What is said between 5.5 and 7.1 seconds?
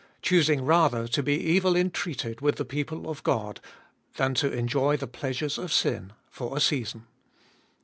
of sin for a season; 26.